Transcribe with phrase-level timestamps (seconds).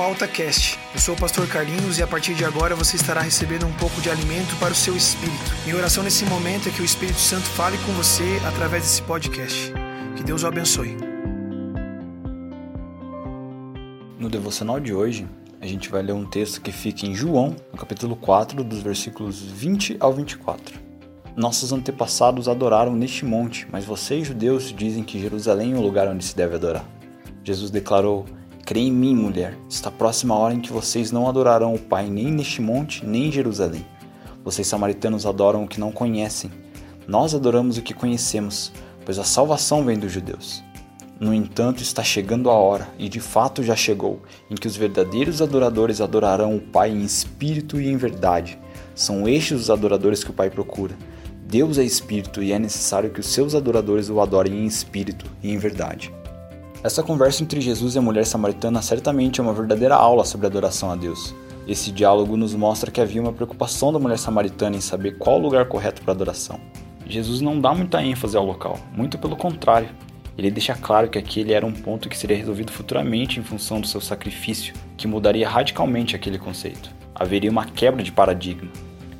[0.00, 0.78] ao AltaCast.
[0.92, 4.00] Eu sou o pastor Carlinhos e a partir de agora você estará recebendo um pouco
[4.00, 5.36] de alimento para o seu espírito.
[5.64, 9.72] Minha oração nesse momento é que o Espírito Santo fale com você através desse podcast.
[10.16, 10.96] Que Deus o abençoe.
[14.18, 15.26] No devocional de hoje,
[15.60, 19.40] a gente vai ler um texto que fica em João, no capítulo 4, dos versículos
[19.40, 20.78] 20 ao 24.
[21.34, 26.24] Nossos antepassados adoraram neste monte, mas vocês, judeus, dizem que Jerusalém é o lugar onde
[26.24, 26.84] se deve adorar.
[27.44, 28.24] Jesus declarou:
[28.66, 29.56] Crê em mim, mulher.
[29.70, 33.28] Está próxima a hora em que vocês não adorarão o Pai nem neste monte, nem
[33.28, 33.86] em Jerusalém.
[34.44, 36.50] Vocês samaritanos adoram o que não conhecem.
[37.06, 38.72] Nós adoramos o que conhecemos,
[39.04, 40.64] pois a salvação vem dos judeus.
[41.20, 45.40] No entanto, está chegando a hora, e de fato já chegou, em que os verdadeiros
[45.40, 48.58] adoradores adorarão o Pai em espírito e em verdade.
[48.96, 50.98] São estes os adoradores que o Pai procura.
[51.46, 55.52] Deus é espírito e é necessário que os seus adoradores o adorem em espírito e
[55.52, 56.12] em verdade.
[56.82, 60.90] Essa conversa entre Jesus e a mulher samaritana certamente é uma verdadeira aula sobre adoração
[60.90, 61.34] a Deus.
[61.66, 65.42] Esse diálogo nos mostra que havia uma preocupação da mulher samaritana em saber qual o
[65.42, 66.60] lugar correto para adoração.
[67.06, 69.88] Jesus não dá muita ênfase ao local, muito pelo contrário.
[70.36, 73.86] Ele deixa claro que aquele era um ponto que seria resolvido futuramente em função do
[73.86, 76.90] seu sacrifício, que mudaria radicalmente aquele conceito.
[77.14, 78.70] Haveria uma quebra de paradigma.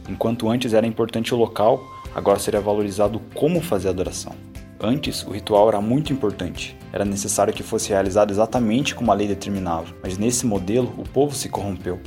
[0.08, 1.82] Enquanto antes era importante o local,
[2.14, 4.34] agora seria valorizado como fazer a adoração.
[4.78, 6.76] Antes, o ritual era muito importante.
[6.92, 11.34] Era necessário que fosse realizado exatamente como a lei determinava, mas nesse modelo o povo
[11.34, 11.98] se corrompeu.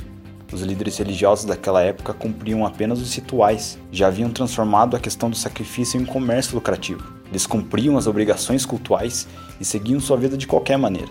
[0.52, 5.36] Os líderes religiosos daquela época cumpriam apenas os rituais, já haviam transformado a questão do
[5.36, 7.12] sacrifício em comércio lucrativo.
[7.28, 9.28] Eles cumpriam as obrigações cultuais
[9.60, 11.10] e seguiam sua vida de qualquer maneira.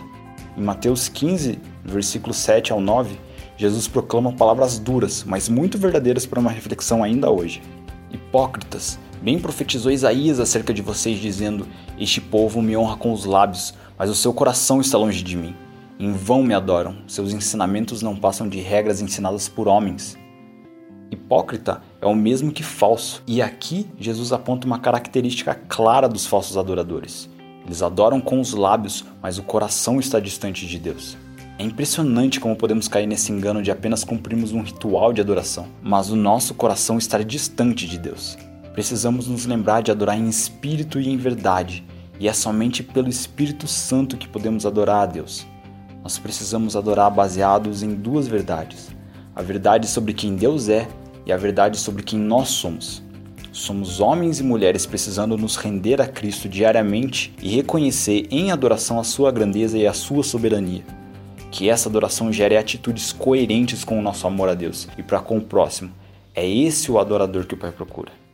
[0.58, 3.18] Em Mateus 15, versículos 7 ao 9,
[3.56, 7.62] Jesus proclama palavras duras, mas muito verdadeiras para uma reflexão ainda hoje.
[8.12, 11.68] Hipócritas, bem profetizou Isaías acerca de vocês, dizendo:
[11.98, 15.56] Este povo me honra com os lábios, mas o seu coração está longe de mim.
[16.00, 20.18] Em vão me adoram, seus ensinamentos não passam de regras ensinadas por homens.
[21.12, 26.56] Hipócrita é o mesmo que falso, e aqui Jesus aponta uma característica clara dos falsos
[26.56, 27.30] adoradores.
[27.66, 31.18] Eles adoram com os lábios, mas o coração está distante de Deus.
[31.58, 36.10] É impressionante como podemos cair nesse engano de apenas cumprirmos um ritual de adoração, mas
[36.10, 38.38] o nosso coração estar distante de Deus.
[38.80, 41.84] Precisamos nos lembrar de adorar em espírito e em verdade,
[42.18, 45.46] e é somente pelo Espírito Santo que podemos adorar a Deus.
[46.02, 48.88] Nós precisamos adorar baseados em duas verdades:
[49.36, 50.88] a verdade sobre quem Deus é
[51.26, 53.04] e a verdade sobre quem nós somos.
[53.52, 59.04] Somos homens e mulheres precisando nos render a Cristo diariamente e reconhecer em adoração a
[59.04, 60.86] sua grandeza e a sua soberania
[61.52, 65.38] que essa adoração gere atitudes coerentes com o nosso amor a Deus e para com
[65.38, 65.92] o próximo.
[66.34, 68.29] É esse o adorador que o Pai procura.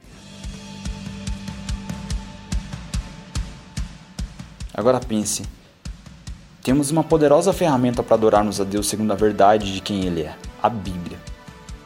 [4.75, 5.43] Agora pense:
[6.61, 10.35] temos uma poderosa ferramenta para adorarmos a Deus segundo a verdade de quem Ele é,
[10.61, 11.17] a Bíblia.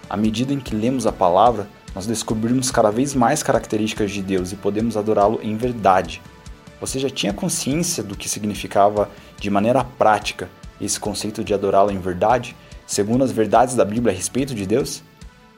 [0.10, 4.52] À medida em que lemos a palavra, nós descobrimos cada vez mais características de Deus
[4.52, 6.20] e podemos adorá-lo em verdade.
[6.82, 9.08] Você já tinha consciência do que significava
[9.40, 10.50] de maneira prática
[10.82, 12.56] esse conceito de adorá-lo em verdade,
[12.88, 15.04] segundo as verdades da Bíblia a respeito de Deus?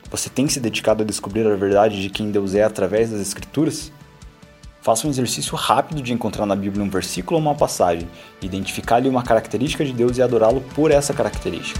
[0.10, 3.90] Você tem se dedicado a descobrir a verdade de quem Deus é através das Escrituras?
[4.82, 8.10] Faça um exercício rápido de encontrar na Bíblia um versículo ou uma passagem,
[8.42, 11.80] identificar-lhe uma característica de Deus e adorá-lo por essa característica.